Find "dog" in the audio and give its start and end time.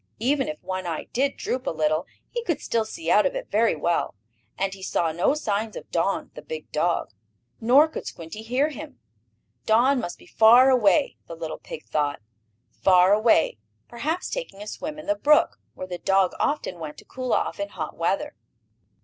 6.71-7.11, 15.99-16.33